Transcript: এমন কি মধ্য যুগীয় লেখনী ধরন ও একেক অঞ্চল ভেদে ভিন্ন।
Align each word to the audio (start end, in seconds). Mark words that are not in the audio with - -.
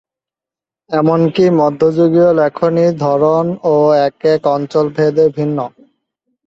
এমন 0.89 1.19
কি 1.35 1.45
মধ্য 1.59 1.81
যুগীয় 1.97 2.29
লেখনী 2.39 2.85
ধরন 3.03 3.45
ও 3.65 3.75
একেক 4.07 4.41
অঞ্চল 4.55 4.85
ভেদে 4.95 5.25
ভিন্ন। 5.37 5.57